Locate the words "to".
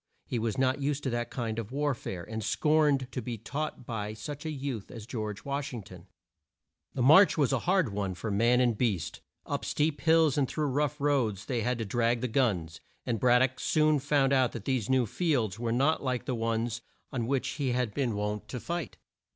1.03-1.11, 3.11-3.21, 11.77-11.85, 18.47-18.59